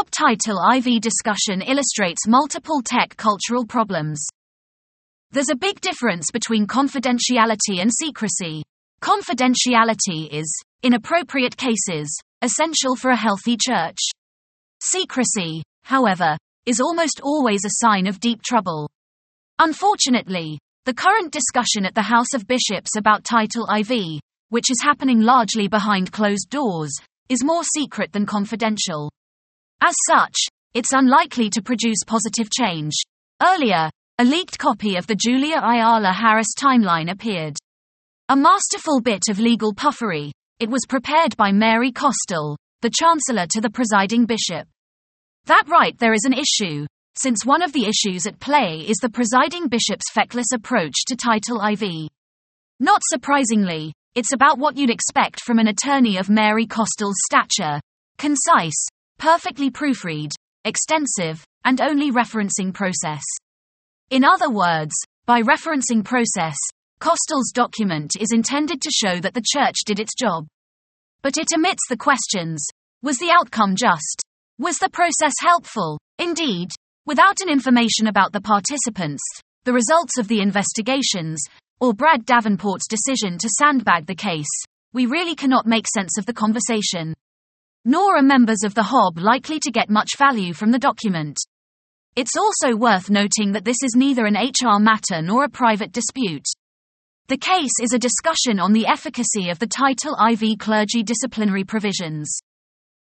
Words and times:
HOB 0.00 0.10
title 0.12 0.58
IV 0.76 1.02
discussion 1.02 1.60
illustrates 1.60 2.26
multiple 2.26 2.80
TEC 2.80 3.14
cultural 3.18 3.66
problems. 3.66 4.24
There's 5.30 5.50
a 5.50 5.54
big 5.54 5.78
difference 5.82 6.24
between 6.32 6.66
confidentiality 6.66 7.82
and 7.82 7.90
secrecy. 7.92 8.62
Confidentiality 9.02 10.32
is, 10.32 10.50
in 10.82 10.94
appropriate 10.94 11.54
cases, 11.54 12.18
essential 12.40 12.96
for 12.96 13.10
a 13.10 13.16
healthy 13.16 13.58
church. 13.60 13.98
Secrecy, 14.82 15.62
however, 15.84 16.38
is 16.64 16.80
almost 16.80 17.20
always 17.22 17.66
a 17.66 17.84
sign 17.84 18.06
of 18.06 18.20
deep 18.20 18.40
trouble. 18.40 18.88
Unfortunately, 19.58 20.58
the 20.86 20.94
current 20.94 21.30
discussion 21.30 21.84
at 21.84 21.94
the 21.94 22.00
House 22.00 22.32
of 22.34 22.46
Bishops 22.46 22.96
about 22.96 23.24
Title 23.24 23.68
IV, 23.70 24.18
which 24.48 24.70
is 24.70 24.80
happening 24.82 25.20
largely 25.20 25.68
behind 25.68 26.10
closed 26.10 26.48
doors, 26.48 26.96
is 27.28 27.44
more 27.44 27.64
secret 27.64 28.12
than 28.12 28.24
confidential. 28.24 29.10
As 29.82 29.94
such, 30.06 30.36
it's 30.74 30.92
unlikely 30.92 31.50
to 31.50 31.62
produce 31.62 32.04
positive 32.06 32.48
change. 32.50 32.92
Earlier, 33.42 33.90
a 34.18 34.24
leaked 34.24 34.58
copy 34.58 34.96
of 34.96 35.06
the 35.06 35.14
Julia 35.14 35.56
Ayala 35.56 36.12
Harris 36.12 36.54
timeline 36.58 37.10
appeared. 37.10 37.56
A 38.28 38.36
masterful 38.36 39.00
bit 39.00 39.22
of 39.30 39.40
legal 39.40 39.72
puffery, 39.74 40.32
it 40.58 40.68
was 40.68 40.84
prepared 40.86 41.36
by 41.36 41.52
Mary 41.52 41.90
Kostel, 41.90 42.56
the 42.82 42.90
Chancellor 42.90 43.46
to 43.50 43.60
the 43.60 43.70
presiding 43.70 44.26
bishop. 44.26 44.68
That 45.46 45.64
right 45.68 45.98
there 45.98 46.12
is 46.12 46.24
an 46.24 46.34
issue, 46.34 46.86
since 47.16 47.46
one 47.46 47.62
of 47.62 47.72
the 47.72 47.86
issues 47.86 48.26
at 48.26 48.38
play 48.38 48.84
is 48.86 48.98
the 48.98 49.08
presiding 49.08 49.68
bishop's 49.68 50.10
feckless 50.12 50.52
approach 50.54 50.94
to 51.06 51.16
Title 51.16 51.60
IV. 51.64 52.10
Not 52.78 53.00
surprisingly, 53.04 53.94
it's 54.14 54.32
about 54.32 54.58
what 54.58 54.76
you'd 54.76 54.90
expect 54.90 55.42
from 55.42 55.58
an 55.58 55.68
attorney 55.68 56.18
of 56.18 56.28
Mary 56.28 56.66
Kostel's 56.66 57.18
stature 57.24 57.80
concise, 58.18 58.86
perfectly 59.20 59.70
proofread, 59.70 60.30
extensive, 60.64 61.44
and 61.66 61.82
only 61.82 62.10
referencing 62.10 62.72
process. 62.72 63.22
In 64.08 64.24
other 64.24 64.48
words, 64.48 64.94
by 65.26 65.42
referencing 65.42 66.02
process, 66.02 66.56
Kostel's 67.02 67.52
document 67.52 68.12
is 68.18 68.32
intended 68.32 68.80
to 68.80 68.90
show 68.90 69.20
that 69.20 69.34
the 69.34 69.44
church 69.46 69.76
did 69.84 70.00
its 70.00 70.14
job. 70.18 70.46
But 71.20 71.36
it 71.36 71.48
omits 71.54 71.82
the 71.90 71.98
questions 71.98 72.66
Was 73.02 73.18
the 73.18 73.30
outcome 73.30 73.76
just? 73.76 74.22
Was 74.58 74.78
the 74.78 74.88
process 74.88 75.34
helpful? 75.40 75.98
Indeed, 76.18 76.70
without 77.04 77.42
an 77.42 77.50
information 77.50 78.06
about 78.06 78.32
the 78.32 78.40
participants, 78.40 79.22
the 79.64 79.74
results 79.74 80.16
of 80.18 80.28
the 80.28 80.40
investigations, 80.40 81.44
or 81.78 81.92
Brad 81.92 82.24
Davenport's 82.24 82.88
decision 82.88 83.36
to 83.36 83.50
sandbag 83.58 84.06
the 84.06 84.14
case, 84.14 84.48
we 84.94 85.04
really 85.04 85.34
cannot 85.34 85.66
make 85.66 85.86
sense 85.94 86.16
of 86.16 86.24
the 86.24 86.32
conversation. 86.32 87.12
Nor 87.84 88.18
are 88.18 88.22
members 88.22 88.62
of 88.62 88.74
the 88.74 88.82
HOB 88.82 89.18
likely 89.18 89.58
to 89.60 89.70
get 89.70 89.88
much 89.88 90.18
value 90.18 90.52
from 90.52 90.70
the 90.70 90.78
document. 90.78 91.38
It's 92.14 92.36
also 92.36 92.76
worth 92.76 93.08
noting 93.08 93.52
that 93.52 93.64
this 93.64 93.78
is 93.82 93.94
neither 93.96 94.26
an 94.26 94.34
HR 94.34 94.78
matter 94.78 95.22
nor 95.22 95.44
a 95.44 95.48
private 95.48 95.90
dispute. 95.90 96.44
The 97.28 97.38
case 97.38 97.80
is 97.80 97.94
a 97.94 97.98
discussion 97.98 98.60
on 98.60 98.74
the 98.74 98.86
efficacy 98.86 99.48
of 99.48 99.58
the 99.60 99.66
Title 99.66 100.14
IV 100.30 100.58
clergy 100.58 101.02
disciplinary 101.02 101.64
provisions. 101.64 102.30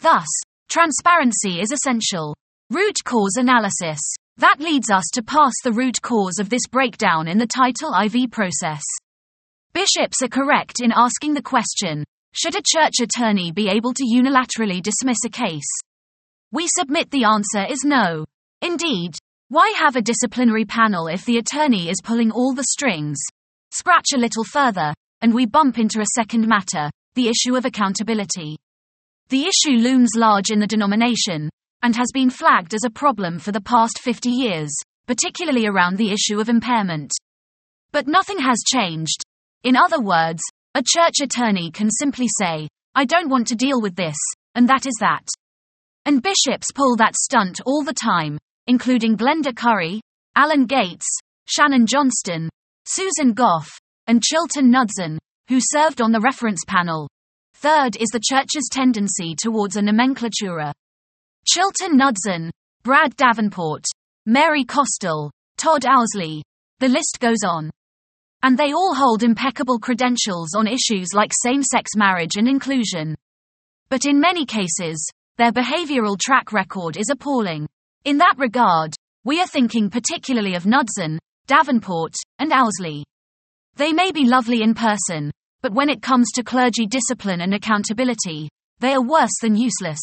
Thus, 0.00 0.26
transparency 0.68 1.60
is 1.60 1.72
essential. 1.72 2.34
Root 2.68 2.96
cause 3.04 3.36
analysis. 3.38 4.00
That 4.36 4.60
leads 4.60 4.90
us 4.90 5.04
to 5.14 5.22
pass 5.22 5.54
the 5.64 5.72
root 5.72 6.02
cause 6.02 6.38
of 6.38 6.50
this 6.50 6.66
breakdown 6.70 7.26
in 7.26 7.38
the 7.38 7.46
Title 7.46 7.94
IV 7.94 8.30
process. 8.30 8.82
Bishops 9.72 10.20
are 10.22 10.28
correct 10.28 10.80
in 10.82 10.92
asking 10.94 11.32
the 11.32 11.42
question 11.42 12.04
Should 12.40 12.54
a 12.54 12.62
church 12.64 13.00
attorney 13.02 13.50
be 13.50 13.68
able 13.68 13.92
to 13.92 14.04
unilaterally 14.04 14.80
dismiss 14.80 15.18
a 15.26 15.28
case? 15.28 15.66
We 16.52 16.68
submit 16.68 17.10
the 17.10 17.24
answer 17.24 17.66
is 17.68 17.82
no. 17.84 18.24
Indeed, 18.62 19.16
why 19.48 19.70
have 19.70 19.96
a 19.96 20.02
disciplinary 20.02 20.64
panel 20.64 21.08
if 21.08 21.24
the 21.24 21.38
attorney 21.38 21.90
is 21.90 22.00
pulling 22.00 22.30
all 22.30 22.54
the 22.54 22.62
strings? 22.70 23.18
Scratch 23.72 24.12
a 24.14 24.18
little 24.18 24.44
further, 24.44 24.94
and 25.20 25.34
we 25.34 25.46
bump 25.46 25.80
into 25.80 26.00
a 26.00 26.14
second 26.14 26.46
matter 26.46 26.92
the 27.16 27.26
issue 27.26 27.56
of 27.56 27.64
accountability. 27.64 28.56
The 29.30 29.46
issue 29.46 29.76
looms 29.76 30.10
large 30.14 30.50
in 30.50 30.60
the 30.60 30.68
denomination, 30.68 31.50
and 31.82 31.96
has 31.96 32.12
been 32.14 32.30
flagged 32.30 32.72
as 32.72 32.84
a 32.86 32.90
problem 32.90 33.40
for 33.40 33.50
the 33.50 33.60
past 33.60 33.98
50 33.98 34.30
years, 34.30 34.72
particularly 35.08 35.66
around 35.66 35.96
the 35.96 36.12
issue 36.12 36.38
of 36.38 36.48
impairment. 36.48 37.10
But 37.90 38.06
nothing 38.06 38.38
has 38.38 38.58
changed. 38.64 39.24
In 39.64 39.74
other 39.74 40.00
words, 40.00 40.40
a 40.78 40.82
church 40.86 41.14
attorney 41.20 41.72
can 41.72 41.90
simply 41.90 42.28
say, 42.38 42.68
I 42.94 43.04
don't 43.04 43.28
want 43.28 43.48
to 43.48 43.56
deal 43.56 43.80
with 43.82 43.96
this, 43.96 44.16
and 44.54 44.68
that 44.68 44.86
is 44.86 44.94
that. 45.00 45.26
And 46.06 46.22
bishops 46.22 46.70
pull 46.72 46.94
that 46.96 47.16
stunt 47.16 47.60
all 47.66 47.82
the 47.82 47.92
time, 48.00 48.38
including 48.68 49.16
Glenda 49.16 49.56
Curry, 49.56 50.00
Alan 50.36 50.66
Gates, 50.66 51.04
Shannon 51.46 51.84
Johnston, 51.84 52.48
Susan 52.86 53.32
Goff, 53.32 53.68
and 54.06 54.22
Chilton 54.22 54.70
Knudsen, 54.70 55.18
who 55.48 55.58
served 55.60 56.00
on 56.00 56.12
the 56.12 56.20
reference 56.20 56.60
panel. 56.64 57.08
Third 57.54 57.96
is 57.96 58.10
the 58.12 58.22
church's 58.24 58.68
tendency 58.70 59.34
towards 59.36 59.74
a 59.74 59.82
nomenclatura. 59.82 60.72
Chilton 61.44 61.96
Knudsen, 61.96 62.52
Brad 62.84 63.16
Davenport, 63.16 63.82
Mary 64.26 64.64
Kostel, 64.64 65.30
Todd 65.56 65.82
Ousley. 65.82 66.40
The 66.78 66.88
list 66.88 67.18
goes 67.18 67.42
on. 67.44 67.68
And 68.42 68.56
they 68.56 68.72
all 68.72 68.94
hold 68.94 69.22
impeccable 69.22 69.78
credentials 69.78 70.54
on 70.54 70.66
issues 70.66 71.08
like 71.12 71.32
same 71.34 71.62
sex 71.62 71.90
marriage 71.96 72.36
and 72.36 72.48
inclusion. 72.48 73.16
But 73.88 74.04
in 74.04 74.20
many 74.20 74.46
cases, 74.46 75.04
their 75.38 75.52
behavioral 75.52 76.18
track 76.18 76.52
record 76.52 76.96
is 76.96 77.10
appalling. 77.10 77.68
In 78.04 78.18
that 78.18 78.34
regard, 78.38 78.94
we 79.24 79.40
are 79.40 79.46
thinking 79.46 79.90
particularly 79.90 80.54
of 80.54 80.66
Knudsen, 80.66 81.18
Davenport, 81.46 82.14
and 82.38 82.52
Ousley. 82.52 83.02
They 83.76 83.92
may 83.92 84.12
be 84.12 84.24
lovely 84.24 84.62
in 84.62 84.74
person, 84.74 85.30
but 85.62 85.72
when 85.72 85.88
it 85.88 86.02
comes 86.02 86.30
to 86.34 86.44
clergy 86.44 86.86
discipline 86.86 87.40
and 87.40 87.54
accountability, 87.54 88.48
they 88.80 88.92
are 88.92 89.02
worse 89.02 89.38
than 89.42 89.56
useless. 89.56 89.98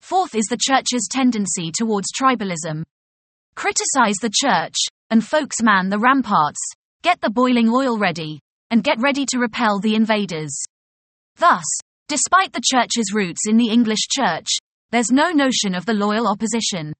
Fourth 0.00 0.34
is 0.34 0.46
the 0.46 0.58
church's 0.60 1.08
tendency 1.10 1.70
towards 1.72 2.08
tribalism. 2.18 2.82
Criticize 3.54 4.16
the 4.20 4.32
church, 4.32 4.74
and 5.10 5.24
folks 5.24 5.62
man 5.62 5.88
the 5.88 5.98
ramparts, 5.98 6.60
get 7.04 7.20
the 7.20 7.28
boiling 7.30 7.68
oil 7.68 7.98
ready, 7.98 8.40
and 8.70 8.82
get 8.82 8.98
ready 8.98 9.26
to 9.26 9.38
repel 9.38 9.78
the 9.78 9.94
invaders. 9.94 10.58
Thus, 11.36 11.64
despite 12.08 12.54
the 12.54 12.62
church's 12.64 13.12
roots 13.12 13.42
in 13.46 13.58
the 13.58 13.68
English 13.68 14.08
church, 14.10 14.48
there's 14.90 15.12
no 15.12 15.30
notion 15.30 15.74
of 15.74 15.84
the 15.84 15.92
loyal 15.92 16.26
opposition. 16.26 16.94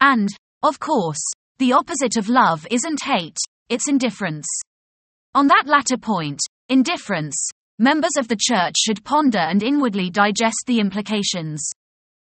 And, 0.00 0.28
of 0.64 0.80
course, 0.80 1.22
the 1.60 1.72
opposite 1.72 2.16
of 2.16 2.28
love 2.28 2.66
isn't 2.68 3.04
hate, 3.04 3.36
it's 3.68 3.88
indifference. 3.88 4.48
On 5.36 5.46
that 5.46 5.66
latter 5.66 5.96
point, 5.96 6.40
indifference, 6.68 7.38
members 7.78 8.16
of 8.18 8.26
the 8.26 8.38
church 8.40 8.74
should 8.76 9.04
ponder 9.04 9.38
and 9.38 9.62
inwardly 9.62 10.10
digest 10.10 10.64
the 10.66 10.80
implications. 10.80 11.64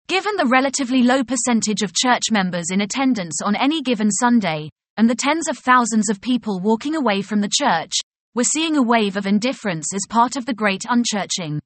Given 0.06 0.36
the 0.36 0.50
relatively 0.52 1.02
low 1.02 1.24
percentage 1.24 1.80
of 1.80 1.94
church 1.94 2.24
members 2.30 2.66
in 2.70 2.82
attendance 2.82 3.40
on 3.42 3.56
any 3.56 3.80
given 3.80 4.10
Sunday, 4.10 4.68
and 5.00 5.08
the 5.08 5.14
tens 5.14 5.48
of 5.48 5.56
thousands 5.56 6.10
of 6.10 6.20
people 6.20 6.60
walking 6.60 6.94
away 6.94 7.22
from 7.22 7.40
the 7.40 7.50
church, 7.58 7.92
we're 8.34 8.42
seeing 8.42 8.76
a 8.76 8.82
wave 8.82 9.16
of 9.16 9.24
indifference 9.24 9.94
as 9.94 10.02
part 10.10 10.36
of 10.36 10.44
the 10.44 10.52
great 10.52 10.82
unchurching. 10.82 11.58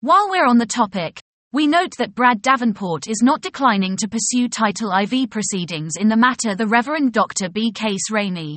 While 0.00 0.30
we're 0.30 0.46
on 0.46 0.56
the 0.56 0.64
topic, 0.64 1.20
we 1.52 1.66
note 1.66 1.92
that 1.98 2.14
Brad 2.14 2.40
Davenport 2.40 3.08
is 3.08 3.20
not 3.22 3.42
declining 3.42 3.94
to 3.98 4.08
pursue 4.08 4.48
Title 4.48 4.90
IV 4.90 5.28
proceedings 5.28 5.96
in 6.00 6.08
the 6.08 6.16
matter 6.16 6.54
the 6.54 6.66
Reverend 6.66 7.12
Dr. 7.12 7.50
B. 7.50 7.72
Case 7.72 8.10
Ramey. 8.10 8.56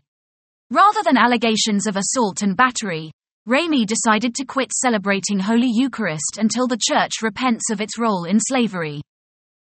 Rather 0.71 1.03
than 1.03 1.17
allegations 1.17 1.85
of 1.85 1.97
assault 1.97 2.41
and 2.41 2.55
battery, 2.55 3.11
Ramey 3.49 3.85
decided 3.85 4.33
to 4.35 4.45
quit 4.45 4.71
celebrating 4.71 5.39
Holy 5.39 5.69
Eucharist 5.69 6.37
until 6.39 6.69
the 6.69 6.79
church 6.81 7.21
repents 7.21 7.69
of 7.69 7.81
its 7.81 7.99
role 7.99 8.23
in 8.23 8.39
slavery 8.39 9.01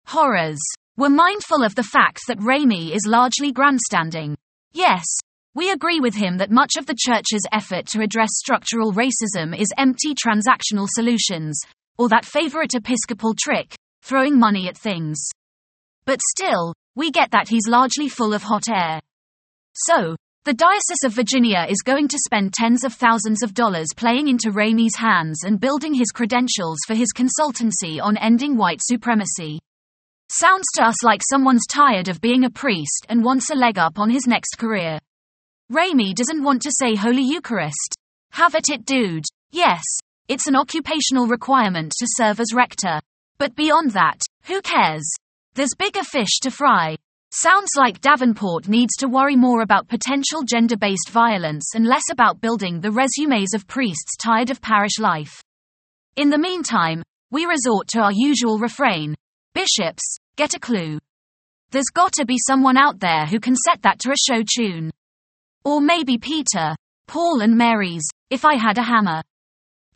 horrors. 0.05 0.61
We're 0.97 1.09
mindful 1.09 1.63
of 1.63 1.75
the 1.75 1.83
fact 1.83 2.21
that 2.27 2.39
Ramey 2.39 2.95
is 2.95 3.05
largely 3.05 3.51
grandstanding. 3.51 4.35
Yes, 4.73 5.03
we 5.55 5.71
agree 5.71 5.99
with 5.99 6.15
him 6.15 6.37
that 6.37 6.51
much 6.51 6.73
of 6.77 6.85
the 6.85 6.97
church's 6.97 7.45
effort 7.51 7.87
to 7.87 8.01
address 8.01 8.29
structural 8.33 8.93
racism 8.93 9.59
is 9.59 9.73
empty 9.77 10.13
transactional 10.13 10.87
solutions, 10.87 11.59
or 11.97 12.09
that 12.09 12.25
favorite 12.25 12.75
episcopal 12.75 13.33
trick, 13.37 13.75
throwing 14.03 14.37
money 14.37 14.67
at 14.67 14.77
things. 14.77 15.19
But 16.05 16.19
still, 16.21 16.73
we 16.95 17.11
get 17.11 17.31
that 17.31 17.49
he's 17.49 17.67
largely 17.67 18.07
full 18.07 18.33
of 18.33 18.43
hot 18.43 18.69
air. 18.69 18.99
So, 19.73 20.15
the 20.45 20.53
Diocese 20.53 21.03
of 21.03 21.11
Virginia 21.11 21.65
is 21.69 21.81
going 21.83 22.07
to 22.07 22.19
spend 22.25 22.53
tens 22.53 22.83
of 22.83 22.93
thousands 22.93 23.43
of 23.43 23.53
dollars 23.53 23.87
playing 23.95 24.29
into 24.29 24.51
Ramey's 24.51 24.95
hands 24.95 25.43
and 25.43 25.59
building 25.59 25.93
his 25.93 26.11
credentials 26.11 26.77
for 26.87 26.95
his 26.95 27.09
consultancy 27.13 28.01
on 28.01 28.15
ending 28.15 28.55
white 28.55 28.79
supremacy. 28.81 29.59
Sounds 30.29 30.65
to 30.75 30.83
us 30.83 31.03
like 31.03 31.21
someone's 31.23 31.65
tired 31.65 32.09
of 32.09 32.19
being 32.19 32.43
a 32.43 32.49
priest 32.49 33.05
and 33.07 33.23
wants 33.23 33.49
a 33.49 33.55
leg 33.55 33.77
up 33.77 33.97
on 33.97 34.09
his 34.09 34.27
next 34.27 34.57
career. 34.57 34.99
Ramey 35.71 36.13
doesn't 36.13 36.43
want 36.43 36.61
to 36.63 36.71
say 36.71 36.95
Holy 36.95 37.23
Eucharist. 37.23 37.95
Have 38.31 38.53
at 38.53 38.67
it, 38.69 38.85
dude. 38.85 39.23
Yes, 39.51 39.81
it's 40.27 40.47
an 40.47 40.57
occupational 40.57 41.27
requirement 41.27 41.93
to 41.97 42.07
serve 42.17 42.41
as 42.41 42.53
rector. 42.53 42.99
But 43.37 43.55
beyond 43.55 43.91
that, 43.91 44.19
who 44.43 44.61
cares? 44.61 45.09
There's 45.53 45.75
bigger 45.79 46.03
fish 46.03 46.39
to 46.41 46.51
fry. 46.51 46.97
Sounds 47.31 47.69
like 47.77 48.01
Davenport 48.01 48.67
needs 48.67 48.97
to 48.97 49.07
worry 49.07 49.37
more 49.37 49.61
about 49.61 49.87
potential 49.87 50.43
gender 50.43 50.75
based 50.75 51.09
violence 51.09 51.73
and 51.73 51.85
less 51.85 52.03
about 52.11 52.41
building 52.41 52.81
the 52.81 52.91
resumes 52.91 53.53
of 53.53 53.67
priests 53.67 54.17
tired 54.19 54.49
of 54.49 54.61
parish 54.61 54.99
life. 54.99 55.41
In 56.17 56.29
the 56.29 56.37
meantime, 56.37 57.01
we 57.31 57.45
resort 57.45 57.87
to 57.89 58.01
our 58.01 58.11
usual 58.13 58.59
refrain 58.59 59.15
Bishops, 59.57 60.19
get 60.35 60.53
a 60.53 60.59
clue. 60.59 60.99
There's 61.71 61.89
gotta 61.91 62.25
be 62.27 62.37
someone 62.37 62.77
out 62.77 62.99
there 62.99 63.25
who 63.25 63.39
can 63.39 63.55
set 63.55 63.81
that 63.81 63.97
to 64.01 64.11
a 64.11 64.15
show 64.15 64.43
tune. 64.55 64.91
Or 65.65 65.81
maybe 65.81 66.19
Peter, 66.19 66.75
Paul, 67.07 67.41
and 67.41 67.57
Mary's, 67.57 68.07
if 68.29 68.45
I 68.45 68.53
had 68.53 68.77
a 68.77 68.83
hammer. 68.83 69.23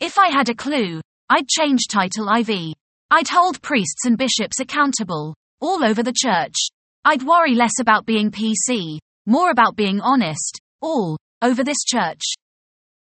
If 0.00 0.18
I 0.18 0.30
had 0.30 0.48
a 0.48 0.54
clue, 0.56 1.00
I'd 1.30 1.46
change 1.46 1.82
title 1.88 2.28
IV. 2.28 2.74
I'd 3.12 3.28
hold 3.28 3.62
priests 3.62 4.04
and 4.04 4.18
bishops 4.18 4.58
accountable, 4.58 5.32
all 5.60 5.84
over 5.84 6.02
the 6.02 6.12
church. 6.12 6.56
I'd 7.04 7.22
worry 7.22 7.54
less 7.54 7.78
about 7.80 8.04
being 8.04 8.32
PC, 8.32 8.98
more 9.26 9.52
about 9.52 9.76
being 9.76 10.00
honest, 10.00 10.60
all 10.80 11.16
over 11.40 11.62
this 11.62 11.84
church. 11.86 12.34